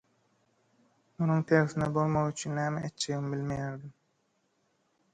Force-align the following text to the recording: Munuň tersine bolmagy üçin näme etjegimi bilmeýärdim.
Munuň 1.17 1.41
tersine 1.51 1.89
bolmagy 1.99 2.31
üçin 2.33 2.57
näme 2.63 2.83
etjegimi 2.91 3.33
bilmeýärdim. 3.37 3.97